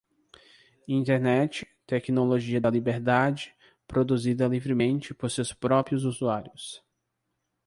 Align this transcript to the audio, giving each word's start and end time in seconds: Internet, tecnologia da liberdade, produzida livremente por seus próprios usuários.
Internet, 0.87 1.65
tecnologia 1.85 2.59
da 2.59 2.71
liberdade, 2.71 3.55
produzida 3.87 4.47
livremente 4.47 5.13
por 5.13 5.29
seus 5.29 5.53
próprios 5.53 6.05
usuários. 6.05 6.83